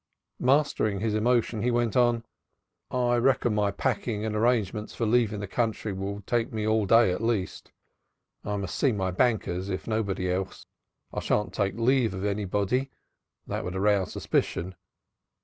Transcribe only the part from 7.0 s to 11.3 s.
at least. I must see my bankers if nobody else. I